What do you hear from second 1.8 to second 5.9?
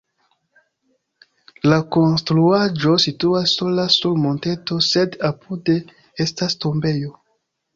konstruaĵo situas sola sur monteto, sed apude